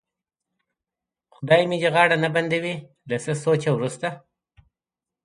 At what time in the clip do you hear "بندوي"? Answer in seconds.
2.35-2.75